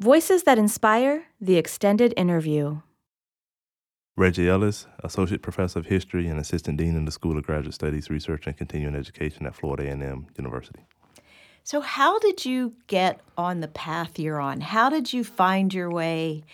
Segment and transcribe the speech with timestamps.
[0.00, 2.82] Voices that Inspire The Extended Interview.
[4.16, 8.08] Reggie Ellis, Associate Professor of History and Assistant Dean in the School of Graduate Studies,
[8.08, 10.78] Research and Continuing Education at Florida A&M University.
[11.64, 14.60] So, how did you get on the path you're on?
[14.60, 16.44] How did you find your way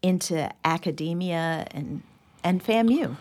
[0.00, 2.02] into academia and
[2.42, 3.18] and FAMU?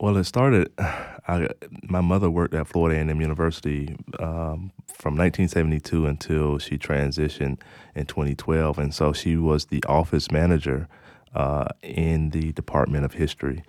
[0.00, 0.72] Well, it started.
[0.78, 1.48] I,
[1.82, 7.58] my mother worked at Florida A&M University um, from 1972 until she transitioned
[7.94, 10.88] in 2012, and so she was the office manager
[11.34, 13.62] uh, in the Department of History.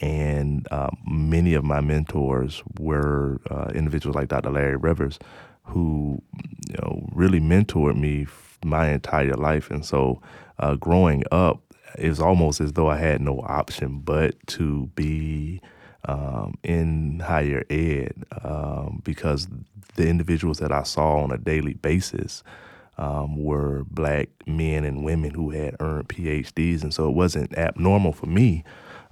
[0.00, 4.50] And uh, many of my mentors were uh, individuals like Dr.
[4.50, 5.18] Larry Rivers,
[5.64, 6.22] who
[6.68, 8.26] you know really mentored me
[8.64, 9.70] my entire life.
[9.70, 10.22] And so,
[10.58, 11.60] uh, growing up,
[11.96, 15.60] it was almost as though I had no option but to be
[16.04, 19.48] um, in higher ed um, because
[19.96, 22.42] the individuals that I saw on a daily basis
[22.96, 28.12] um, were black men and women who had earned PhDs, and so it wasn't abnormal
[28.12, 28.64] for me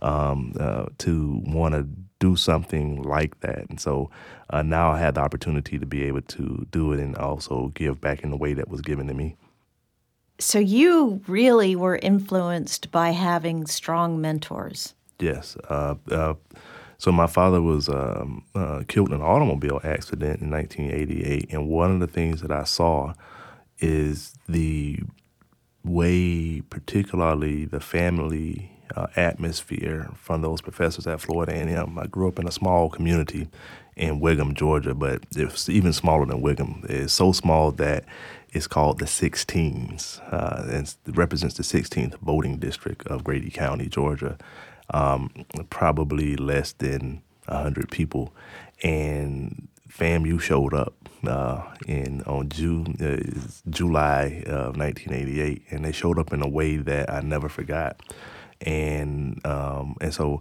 [0.03, 1.87] um, uh, to want to
[2.19, 3.69] do something like that.
[3.69, 4.11] And so
[4.51, 8.01] uh, now I had the opportunity to be able to do it and also give
[8.01, 9.37] back in the way that was given to me.
[10.39, 14.95] So you really were influenced by having strong mentors.
[15.19, 15.57] Yes.
[15.69, 16.35] Uh, uh
[16.99, 21.93] so my father was um, uh, killed in an automobile accident in 1988, and one
[21.93, 23.13] of the things that I saw
[23.79, 25.01] is the
[25.85, 31.99] way, particularly the family uh, atmosphere from those professors at Florida A&M.
[31.99, 33.49] I grew up in a small community
[33.97, 36.85] in Whigham, Georgia, but it's even smaller than Whigham.
[36.89, 38.05] It's so small that
[38.53, 43.89] it's called the 16s, uh, and it represents the 16th voting district of Grady County,
[43.89, 44.39] Georgia
[44.91, 45.31] um,
[45.71, 48.33] probably less than 100 people.
[48.83, 50.95] And FAMU showed up
[51.27, 56.77] uh, in on June, uh, July of 1988, and they showed up in a way
[56.77, 58.01] that I never forgot.
[58.61, 60.41] And um, and so,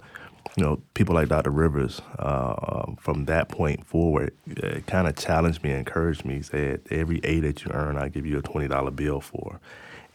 [0.58, 1.52] you know, people like Dr.
[1.52, 4.34] Rivers, uh, from that point forward,
[4.64, 8.26] uh, kind of challenged me, encouraged me, said, "Every A that you earn, I give
[8.26, 9.60] you a twenty dollar bill for."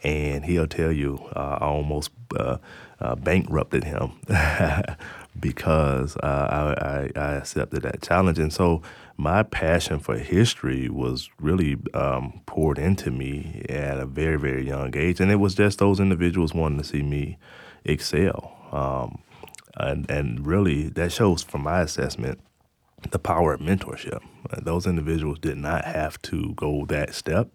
[0.03, 2.57] And he'll tell you, uh, I almost uh,
[2.99, 4.13] uh, bankrupted him
[5.39, 8.39] because uh, I, I, I, accepted that challenge.
[8.39, 8.81] And so
[9.17, 14.95] my passion for history was really um, poured into me at a very, very young
[14.95, 15.19] age.
[15.19, 17.37] And it was just those individuals wanting to see me
[17.85, 18.55] excel.
[18.71, 19.21] Um,
[19.77, 22.39] and, and really, that shows from my assessment
[23.09, 24.19] the power of mentorship.
[24.61, 27.49] Those individuals did not have to go that step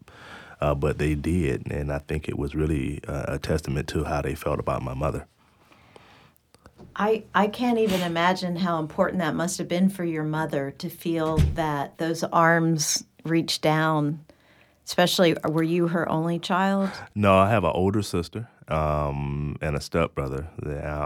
[0.61, 4.23] uh, but they did, and I think it was really uh, a testament to how
[4.23, 5.27] they felt about my mother.
[6.95, 10.89] I, I can't even imagine how important that must have been for your mother to
[10.89, 14.25] feel that those arms reached down.
[14.87, 16.91] Especially, were you her only child?
[17.15, 20.47] No, I have an older sister um, and a stepbrother.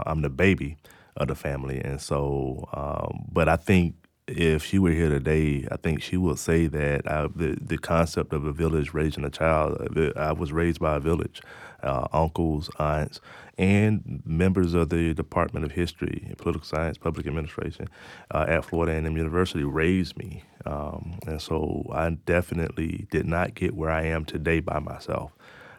[0.05, 0.77] I'm the baby
[1.17, 2.69] of the family, and so.
[2.73, 3.95] Um, but I think
[4.37, 8.33] if she were here today, I think she would say that I, the the concept
[8.33, 9.97] of a village raising a child.
[10.15, 11.41] I was raised by a village,
[11.83, 13.19] uh, uncles, aunts,
[13.57, 17.87] and members of the Department of History, Political Science, Public Administration
[18.31, 23.75] uh, at Florida A&M University raised me, um, and so I definitely did not get
[23.75, 25.31] where I am today by myself.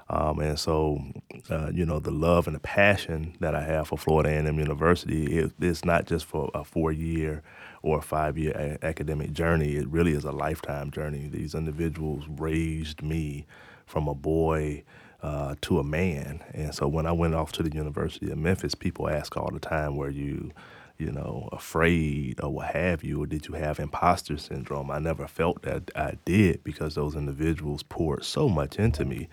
[0.09, 1.03] Um, and so,
[1.49, 5.39] uh, you know, the love and the passion that I have for Florida A&M University,
[5.39, 7.43] it, it's not just for a four-year
[7.83, 9.77] or a five year a- academic journey.
[9.77, 11.29] It really is a lifetime journey.
[11.29, 13.47] These individuals raised me
[13.87, 14.85] from a boy
[15.23, 16.43] uh, to a man.
[16.53, 19.61] And so when I went off to the University of Memphis, people ask all the
[19.61, 20.53] time, were you,
[20.99, 24.91] you know, afraid or what have you, or did you have imposter syndrome?
[24.91, 29.29] I never felt that I did because those individuals poured so much into me.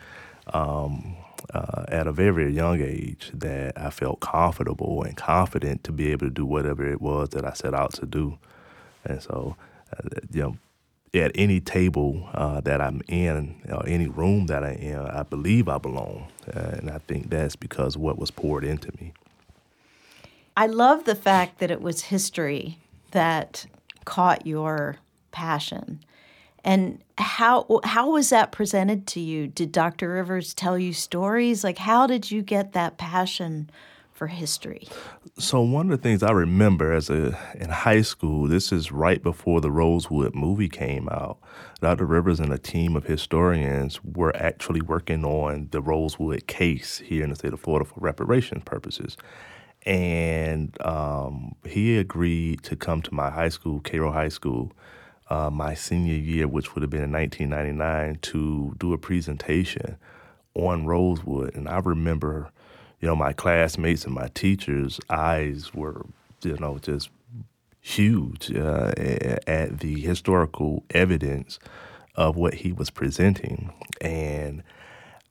[0.53, 1.15] Um,
[1.53, 6.11] uh, at a very, very young age that I felt comfortable and confident to be
[6.11, 8.37] able to do whatever it was that I set out to do.
[9.05, 9.55] And so,
[9.97, 10.57] uh, you know,
[11.13, 15.67] at any table uh, that I'm in or any room that I'm in, I believe
[15.67, 16.27] I belong.
[16.47, 19.13] Uh, and I think that's because what was poured into me.
[20.55, 22.77] I love the fact that it was history
[23.11, 23.65] that
[24.05, 24.97] caught your
[25.31, 26.03] passion.
[26.63, 29.47] And how how was that presented to you?
[29.47, 30.09] Did Dr.
[30.09, 31.63] Rivers tell you stories?
[31.63, 33.69] Like how did you get that passion
[34.19, 34.85] for history?
[35.37, 39.23] So one of the things I remember as a in high school, this is right
[39.23, 41.37] before the Rosewood movie came out.
[41.79, 42.05] Dr.
[42.05, 47.29] Rivers and a team of historians were actually working on the Rosewood case here in
[47.29, 49.15] the state of Florida for reparation purposes.
[49.85, 54.73] And um, he agreed to come to my high school, Cairo High School,
[55.29, 59.97] uh, my senior year, which would have been in 1999, to do a presentation
[60.55, 62.51] on Rosewood, and I remember,
[62.99, 66.05] you know, my classmates and my teachers' eyes were,
[66.41, 67.09] you know, just
[67.79, 68.91] huge uh,
[69.47, 71.59] at the historical evidence
[72.15, 73.71] of what he was presenting,
[74.01, 74.63] and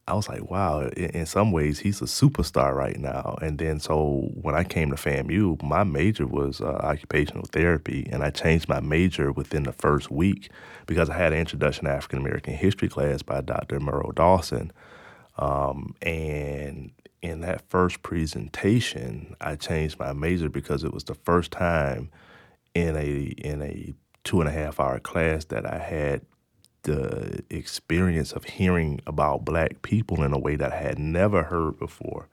[0.08, 3.36] I was like, wow, in, some ways he's a superstar right now.
[3.42, 8.22] And then so when I came to FAMU, my major was uh, occupational therapy, and
[8.22, 10.50] I changed my major within the first week
[10.86, 13.80] because I had an introduction to African American history class by Dr.
[13.80, 14.72] Murell Dawson.
[15.36, 16.90] Um, and
[17.20, 22.10] in that first presentation, I changed my major because it was the first time
[22.74, 23.92] in a in a
[24.24, 26.22] two and a half hour class that I had
[26.82, 31.78] the experience of hearing about black people in a way that I had never heard
[31.78, 32.28] before.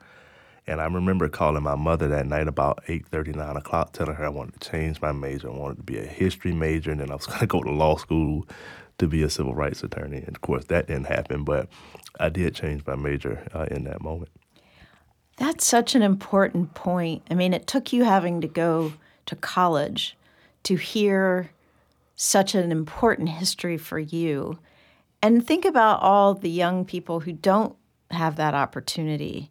[0.66, 4.30] And I remember calling my mother that night about 8 39 o'clock, telling her I
[4.30, 5.48] wanted to change my major.
[5.48, 7.70] I wanted to be a history major, and then I was going to go to
[7.70, 8.46] law school
[8.98, 10.18] to be a civil rights attorney.
[10.18, 11.68] And of course, that didn't happen, but
[12.18, 14.30] I did change my major uh, in that moment.
[15.36, 17.22] That's such an important point.
[17.30, 18.94] I mean, it took you having to go
[19.26, 20.16] to college
[20.62, 21.50] to hear
[22.16, 24.58] such an important history for you.
[25.22, 27.76] And think about all the young people who don't
[28.10, 29.50] have that opportunity.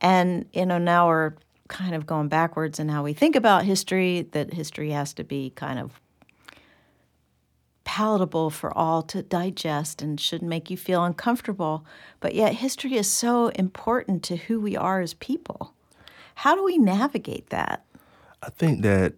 [0.00, 1.34] And, you know, now we're
[1.68, 5.50] kind of going backwards in how we think about history, that history has to be
[5.50, 6.00] kind of
[7.84, 11.86] palatable for all to digest and shouldn't make you feel uncomfortable.
[12.20, 15.74] But yet, history is so important to who we are as people.
[16.34, 17.84] How do we navigate that?
[18.42, 19.14] I think that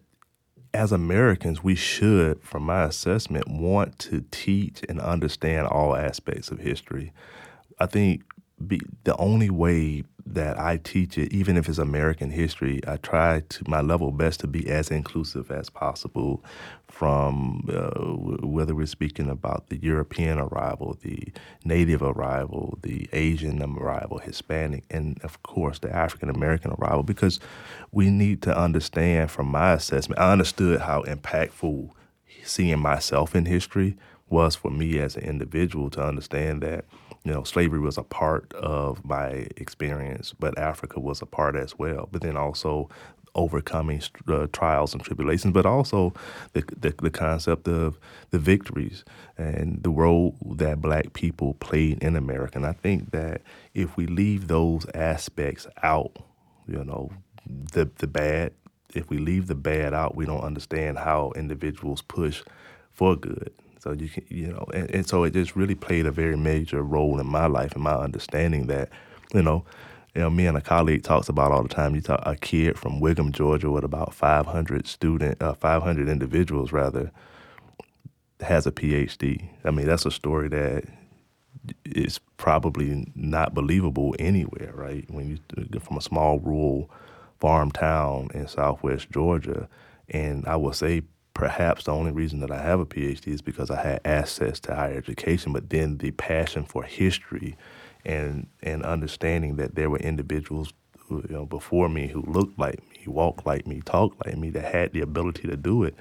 [0.77, 6.59] as Americans, we should, from my assessment, want to teach and understand all aspects of
[6.59, 7.13] history.
[7.81, 8.23] I think
[8.65, 13.41] be, the only way that I teach it, even if it's American history, I try
[13.49, 16.43] to my level best to be as inclusive as possible.
[16.89, 21.29] From uh, whether we're speaking about the European arrival, the
[21.65, 27.39] Native arrival, the Asian arrival, Hispanic, and of course the African American arrival, because
[27.93, 29.31] we need to understand.
[29.31, 31.91] From my assessment, I understood how impactful
[32.45, 33.97] seeing myself in history
[34.29, 36.85] was for me as an individual to understand that
[37.27, 41.77] you know, slavery was a part of my experience, but Africa was a part as
[41.77, 42.09] well.
[42.13, 42.89] But then also
[43.35, 46.15] overcoming uh, trials and tribulations, but also
[46.53, 47.99] the, the, the concept of
[48.31, 49.05] the victories
[49.37, 52.59] and the role that Black people played in America.
[52.59, 53.43] And I think that
[53.75, 56.17] if we leave those aspects out,
[56.69, 57.11] you know,
[57.73, 58.53] the the bad,
[58.95, 62.45] if we leave the bad out, we don't understand how individuals push
[62.93, 63.53] for good.
[63.87, 66.83] So you can, you know, and, and so it just really played a very major
[66.83, 68.89] role in my life and my understanding that,
[69.33, 69.65] you know,
[70.13, 71.95] you know, me and a colleague talks about all the time.
[71.95, 77.13] You talk a kid from Whigham, Georgia, with about 500 student, uh, 500 individuals rather,
[78.41, 79.51] has a PhD.
[79.65, 80.83] I mean, that's a story that
[81.85, 85.09] is probably not believable anywhere, right?
[85.09, 86.91] When you from a small rural
[87.39, 89.69] farm town in Southwest Georgia,
[90.09, 91.03] and I will say
[91.37, 94.75] perhaps the only reason that I have a PhD is because I had access to
[94.75, 97.59] higher education, but then the passion for history
[98.07, 102.81] and and understanding that there were individuals who, you know before me who looked like
[102.91, 105.95] me, walked like me, talked like me, that had the ability to do it,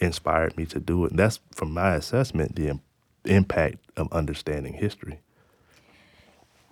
[0.00, 1.10] inspired me to do it.
[1.10, 2.80] And that's from my assessment the
[3.26, 5.20] impact of understanding history.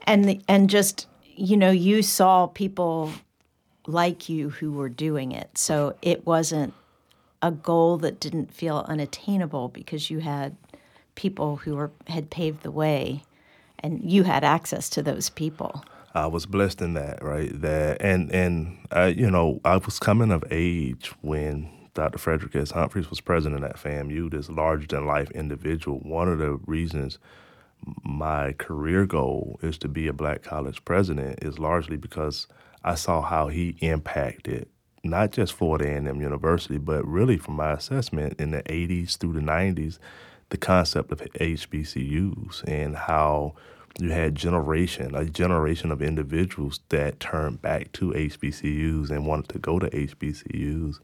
[0.08, 3.12] And the, and just you know you saw people
[3.87, 6.75] like you who were doing it, so it wasn't
[7.42, 10.56] a goal that didn't feel unattainable because you had
[11.14, 13.22] people who were had paved the way
[13.80, 15.84] and you had access to those people.
[16.14, 17.50] I was blessed in that, right?
[17.61, 22.18] That and and I, you know, I was coming of age when Dr.
[22.18, 22.70] Frederick S.
[22.70, 25.99] Humphries was president at FAMU, this larger than life individual.
[25.99, 27.18] One of the reasons
[28.04, 32.46] my career goal is to be a black college president is largely because
[32.84, 34.68] I saw how he impacted
[35.04, 39.40] not just Florida A&M University, but really from my assessment in the 80s through the
[39.40, 39.99] 90s,
[40.50, 43.54] the concept of HBCUs and how
[43.99, 49.59] you had generation, a generation of individuals that turned back to HBCUs and wanted to
[49.59, 50.99] go to HBCUs.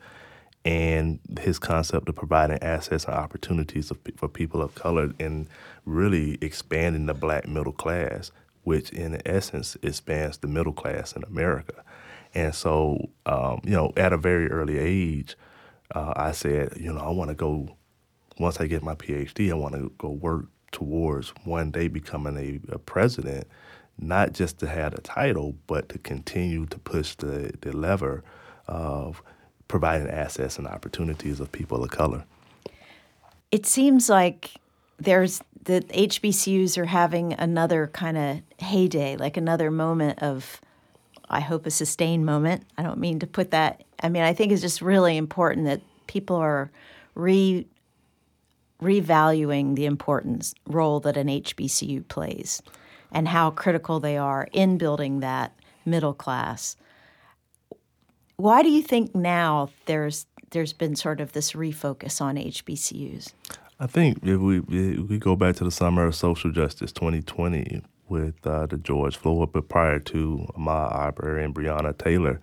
[0.64, 5.49] And his concept of providing access and opportunities for people of color and
[5.87, 8.33] really expanding the black middle class,
[8.64, 11.85] which in essence expands the middle class in America.
[12.35, 15.37] And so, um, you know, at a very early age,
[15.94, 17.76] uh, I said, you know, I want to go,
[18.38, 22.75] once I get my PhD, I want to go work towards one day becoming a,
[22.75, 23.47] a, president,
[23.99, 28.23] not just to have a title, but to continue to push the, the lever
[28.66, 29.23] of
[29.66, 32.25] providing access and opportunities of people of color.
[33.50, 34.52] It seems like
[34.99, 40.61] there's the HBCUs are having another kind of heyday, like another moment of,
[41.30, 42.64] I hope, a sustained moment.
[42.76, 43.85] I don't mean to put that.
[44.02, 46.70] I mean, I think it's just really important that people are
[47.14, 47.66] re
[48.82, 52.62] revaluing the importance role that an HBCU plays
[53.11, 55.52] and how critical they are in building that
[55.85, 56.76] middle class.
[58.37, 63.32] Why do you think now there's there's been sort of this refocus on HBCUs?
[63.80, 67.82] I think if we if we go back to the summer of social justice 2020
[68.09, 72.41] with uh, the George Floyd, but prior to Ahmaud Arbery and Breonna Taylor,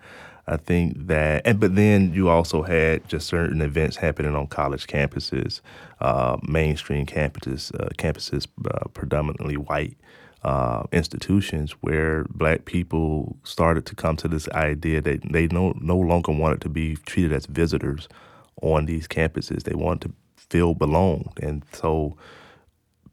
[0.48, 4.86] I think that, and but then you also had just certain events happening on college
[4.86, 5.62] campuses,
[6.02, 9.98] uh, mainstream campuses, uh, campuses uh, predominantly white
[10.44, 15.98] uh, institutions, where black people started to come to this idea that they no no
[15.98, 18.08] longer wanted to be treated as visitors
[18.62, 19.64] on these campuses.
[19.64, 22.16] They wanted to feel belonged, and so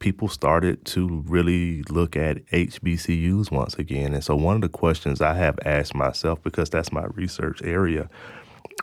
[0.03, 4.13] people started to really look at HBCUs once again.
[4.13, 8.09] And so, one of the questions I have asked myself, because that's my research area,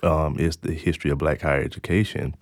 [0.02, 2.34] um, is the history of black higher education.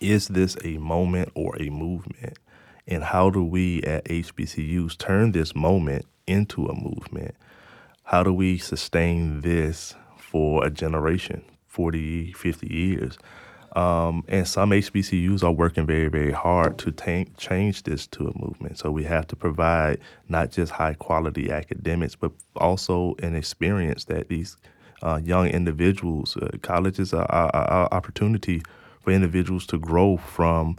[0.00, 2.38] Is this a moment or a movement?
[2.86, 7.34] And how do we at HBCUs turn this moment into a movement?
[8.02, 13.18] How do we sustain this for a generation, 40, 50 years?
[13.74, 18.38] Um, and some HBCUs are working very, very hard to tank, change this to a
[18.38, 18.78] movement.
[18.78, 24.28] So we have to provide not just high quality academics, but also an experience that
[24.28, 24.56] these
[25.02, 28.62] uh, young individuals, uh, colleges are an opportunity
[29.02, 30.76] for individuals to grow from,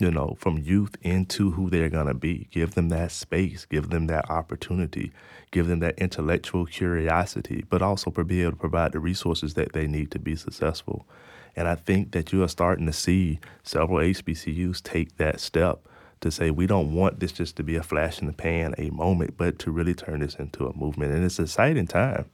[0.00, 2.48] you know, from youth into who they're going to be.
[2.50, 5.12] Give them that space, give them that opportunity,
[5.50, 9.86] give them that intellectual curiosity, but also be able to provide the resources that they
[9.86, 11.06] need to be successful.
[11.54, 15.80] And I think that you are starting to see several HBCUs take that step
[16.20, 18.90] to say we don't want this just to be a flash in the pan, a
[18.90, 21.12] moment, but to really turn this into a movement.
[21.12, 22.26] And it's an exciting time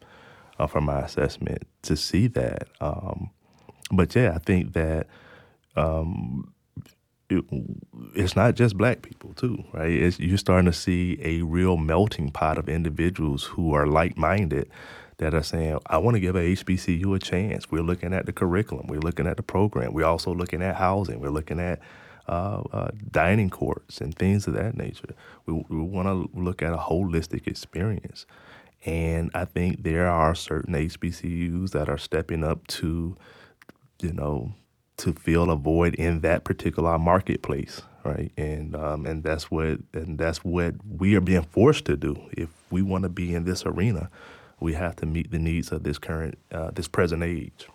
[0.59, 2.69] uh, my assessment to see that.
[2.81, 3.31] Um,
[3.91, 5.07] but yeah, I think that
[5.77, 6.53] um,
[7.31, 7.45] it,
[8.15, 9.91] it's not just black people too, right?
[9.91, 14.69] It's, you're starting to see a real melting pot of individuals who are like-minded
[15.19, 17.71] that are saying, I want to give a HBCU a chance.
[17.71, 21.21] We're looking at the curriculum, we're looking at the program, we're also looking at housing,
[21.21, 21.81] we're looking at
[22.29, 25.15] uh, uh, dining courts and things of that nature.
[25.47, 28.27] We, we want to look at a holistic experience.
[28.85, 33.17] And I think there are certain HBCUs that are stepping up to,
[34.01, 34.53] you know,
[34.99, 38.31] to fill a void in that particular marketplace, right?
[38.37, 42.51] And um, and that's what and that's what we are being forced to do if
[42.71, 44.11] we want to be in this arena
[44.61, 47.69] we have to meet the needs of this current, uh, this present age.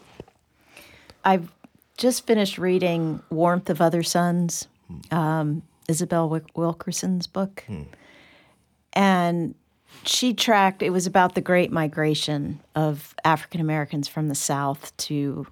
[1.23, 1.51] I've
[1.97, 4.67] just finished reading Warmth of Other Suns,
[5.11, 7.63] um, Isabel Wilkerson's book.
[7.67, 7.83] Hmm.
[8.93, 9.55] And
[10.03, 15.47] she tracked, it was about the great migration of African Americans from the South to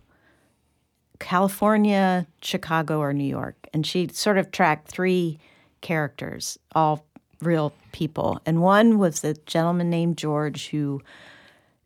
[1.19, 3.55] California, Chicago, or New York.
[3.73, 5.39] And she sort of tracked three
[5.81, 7.05] characters, all
[7.41, 8.41] real people.
[8.45, 11.01] And one was a gentleman named George who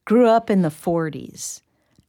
[0.06, 1.62] grew up in the 40s.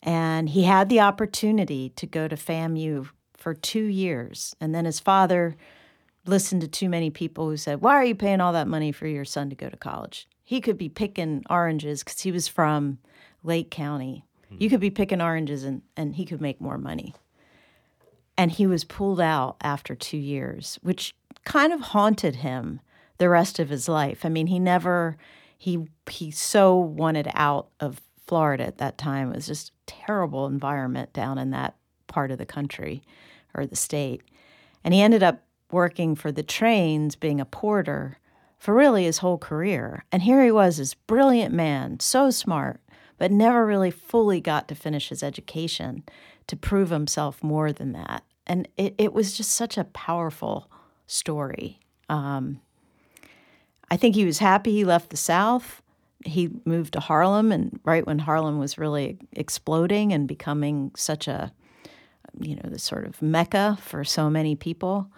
[0.02, 4.54] And he had the opportunity to go to FAMU for two years.
[4.60, 5.56] And then his father
[6.26, 9.06] listened to too many people who said, Why are you paying all that money for
[9.06, 10.28] your son to go to college?
[10.42, 12.98] He could be picking oranges because he was from
[13.42, 14.24] Lake County.
[14.48, 14.56] Hmm.
[14.60, 17.14] You could be picking oranges and, and he could make more money.
[18.38, 22.80] And he was pulled out after two years, which kind of haunted him
[23.18, 24.24] the rest of his life.
[24.24, 25.16] I mean, he never
[25.58, 29.30] he he so wanted out of Florida at that time.
[29.30, 33.02] It was just a terrible environment down in that part of the country
[33.54, 34.22] or the state.
[34.84, 38.18] And he ended up working for the trains, being a porter
[38.58, 40.04] for really his whole career.
[40.12, 42.80] And here he was, this brilliant man, so smart,
[43.18, 46.04] but never really fully got to finish his education
[46.46, 48.22] to prove himself more than that.
[48.46, 50.70] And it, it was just such a powerful
[51.06, 51.80] story.
[52.08, 52.60] Um,
[53.90, 55.82] I think he was happy he left the South.
[56.24, 61.52] He moved to Harlem, and right when Harlem was really exploding and becoming such a,
[62.40, 65.10] you know, the sort of mecca for so many people.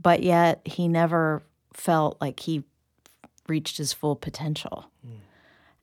[0.00, 1.42] But yet he never
[1.74, 2.64] felt like he
[3.48, 4.86] reached his full potential.
[5.06, 5.18] Mm.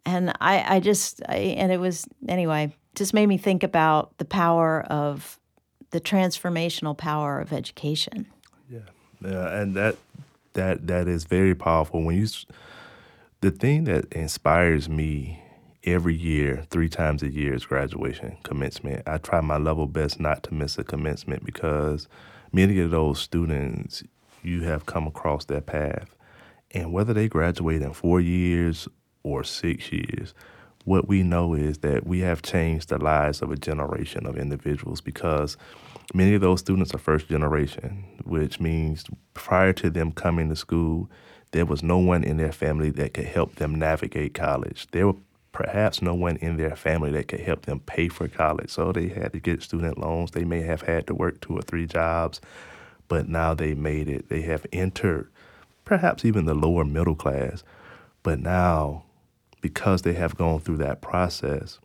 [0.06, 4.26] And I, I just, I, and it was, anyway, just made me think about the
[4.26, 5.40] power of
[5.92, 8.28] the transformational power of education.
[8.70, 8.80] Yeah.
[9.22, 9.62] Yeah.
[9.62, 9.96] And that,
[10.54, 12.02] that that is very powerful.
[12.04, 12.28] When you,
[13.42, 15.44] the thing that inspires me
[15.84, 19.04] every year, three times a year, is graduation, commencement.
[19.08, 22.08] I try my level best not to miss a commencement because
[22.52, 24.04] many of those students,
[24.44, 26.16] you have come across their path.
[26.72, 28.88] And whether they graduate in four years
[29.24, 30.34] or six years,
[30.86, 35.02] what we know is that we have changed the lives of a generation of individuals
[35.02, 35.56] because
[36.14, 41.10] many of those students are first generation, which means prior to them coming to school,
[41.52, 44.88] there was no one in their family that could help them navigate college.
[44.92, 45.16] There were
[45.52, 48.72] perhaps no one in their family that could help them pay for college.
[48.72, 50.32] So they had to get student loans.
[50.32, 52.42] They may have had to work two or three jobs,
[53.08, 54.30] but now they made it.
[54.30, 55.30] They have entered
[55.86, 57.64] perhaps even the lower middle class.
[58.24, 59.04] But now,
[59.62, 61.80] because they have gone through that process,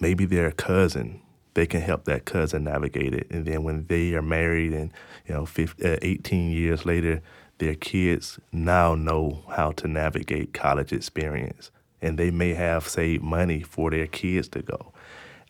[0.00, 1.22] maybe their cousin,
[1.56, 3.26] they can help that cousin navigate it.
[3.30, 4.92] And then when they are married and,
[5.26, 7.22] you know, 15, uh, 18 years later,
[7.56, 11.70] their kids now know how to navigate college experience
[12.02, 14.92] and they may have saved money for their kids to go.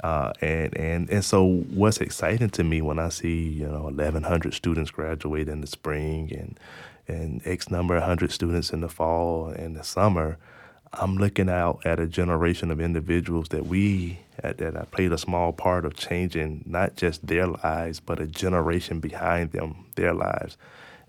[0.05, 1.45] Uh, and and and so
[1.75, 6.31] what's exciting to me when I see you know 1,100 students graduate in the spring
[6.33, 6.61] and
[7.09, 10.39] and X number of hundred students in the fall and the summer,
[10.93, 15.53] I'm looking out at a generation of individuals that we that I played a small
[15.53, 20.57] part of changing not just their lives but a generation behind them their lives,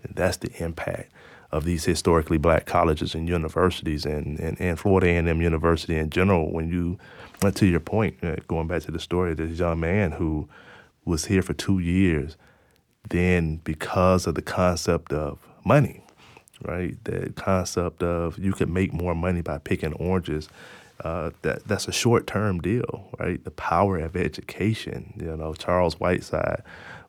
[0.02, 1.12] and that's the impact
[1.50, 6.52] of these historically black colleges and universities and, and, and Florida A&M University in general.
[6.52, 6.98] When you,
[7.50, 10.48] to your point, uh, going back to the story of this young man who
[11.04, 12.36] was here for two years,
[13.08, 16.02] then because of the concept of money,
[16.62, 20.50] right, the concept of you could make more money by picking oranges,
[21.04, 23.42] uh, that that's a short term deal, right?
[23.42, 25.14] The power of education.
[25.20, 26.62] You know, Charles Whiteside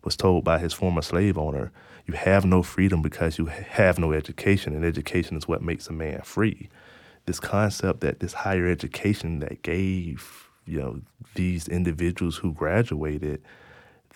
[0.04, 1.72] was told by his former slave owner,
[2.06, 5.94] you have no freedom because you have no education, and education is what makes a
[5.94, 6.70] man free.
[7.26, 11.02] This concept that this higher education that gave you know
[11.36, 13.42] these individuals who graduated,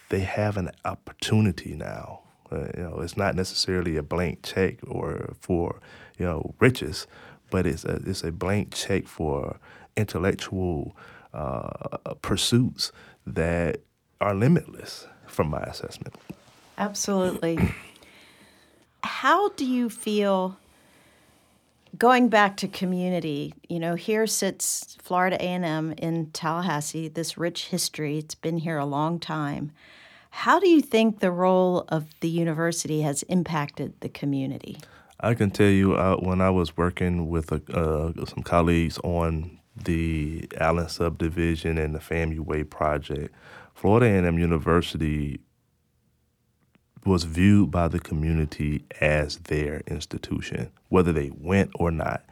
[0.10, 2.22] they have an opportunity now.
[2.52, 5.80] Uh, you know, it's not necessarily a blank check or for
[6.20, 7.08] you know riches,
[7.54, 9.60] but it's a it's a blank check for
[9.96, 10.98] intellectual
[11.36, 11.70] uh,
[12.24, 12.92] pursuits
[13.28, 13.82] that
[14.20, 16.16] are limitless, from my assessment.
[16.80, 17.60] Absolutely.
[19.04, 20.58] How do you feel
[21.96, 23.54] going back to community?
[23.70, 28.18] You know, here sits Florida A&M in Tallahassee, this rich history.
[28.18, 29.72] It's been here a long time.
[30.32, 34.80] How do you think the role of the university has impacted the community?
[35.24, 40.50] I can tell you, uh, when I was working with uh, some colleagues on the
[40.60, 43.34] Allen subdivision and the FAMU Way project,
[43.74, 45.40] Florida A&M University
[47.06, 52.26] was viewed by the community as their institution, whether they went or not.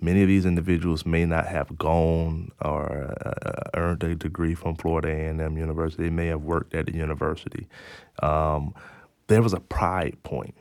[0.00, 5.10] Many of these individuals may not have gone or uh, earned a degree from Florida
[5.10, 6.02] A&M University.
[6.02, 7.68] They may have worked at the university.
[8.20, 8.74] Um,
[9.28, 10.56] there was a pride point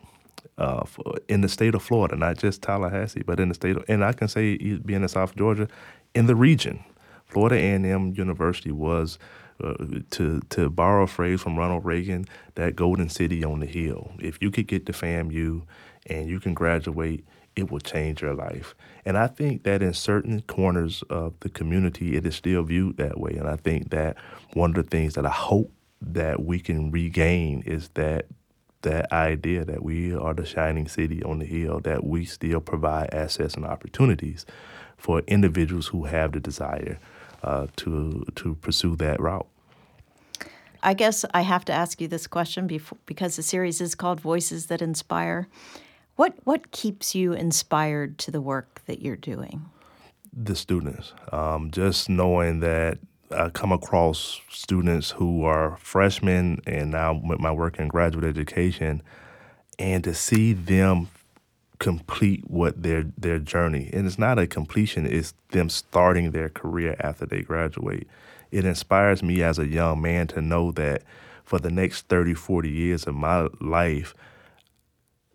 [0.57, 0.83] uh,
[1.27, 4.13] in the state of Florida, not just Tallahassee, but in the state of, and I
[4.13, 5.67] can say being in South Georgia,
[6.13, 6.83] in the region.
[7.25, 9.17] Florida A&M University was
[9.63, 9.73] uh,
[10.09, 12.25] to to borrow a phrase from Ronald Reagan,
[12.55, 14.11] that golden city on the hill.
[14.19, 15.61] If you could get to FAMU
[16.07, 17.25] and you can graduate,
[17.55, 18.75] it will change your life.
[19.05, 23.19] And I think that in certain corners of the community, it is still viewed that
[23.19, 23.35] way.
[23.35, 24.17] And I think that
[24.53, 28.25] one of the things that I hope that we can regain is that
[28.81, 33.13] that idea that we are the shining city on the hill, that we still provide
[33.13, 34.45] access and opportunities
[34.97, 36.99] for individuals who have the desire
[37.43, 39.47] uh, to to pursue that route.
[40.83, 44.19] I guess I have to ask you this question before, because the series is called
[44.19, 45.47] Voices That Inspire.
[46.15, 49.65] What what keeps you inspired to the work that you're doing?
[50.33, 52.99] The students, um, just knowing that
[53.33, 59.01] I come across students who are freshmen and now with my work in graduate education,
[59.79, 61.09] and to see them
[61.79, 66.95] complete what their their journey and it's not a completion it's them starting their career
[66.99, 68.07] after they graduate.
[68.51, 71.01] It inspires me as a young man to know that
[71.43, 74.13] for the next 30 40 years of my life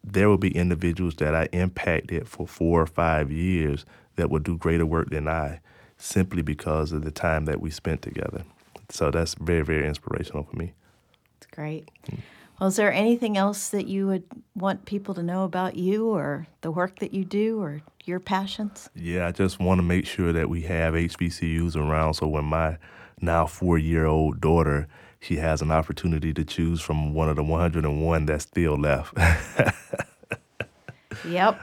[0.04, 4.56] there will be individuals that I impacted for 4 or 5 years that will do
[4.56, 5.60] greater work than I
[6.06, 8.44] simply because of the time that we spent together
[8.88, 10.72] so that's very very inspirational for me
[11.38, 12.18] it's great mm.
[12.58, 16.46] Well, is there anything else that you would want people to know about you or
[16.62, 18.88] the work that you do or your passions?
[18.94, 22.78] Yeah, I just want to make sure that we have HBCUs around so when my
[23.20, 24.88] now four year old daughter,
[25.20, 29.12] she has an opportunity to choose from one of the 101 that's still left.
[31.28, 31.60] yep.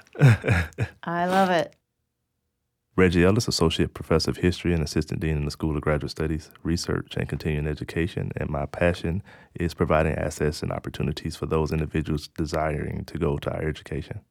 [1.03, 1.75] I love it.
[2.95, 6.51] Reggie Ellis, Associate Professor of History and Assistant Dean in the School of Graduate Studies,
[6.61, 8.31] Research, and Continuing Education.
[8.37, 9.23] And my passion
[9.55, 14.21] is providing access and opportunities for those individuals desiring to go to higher education.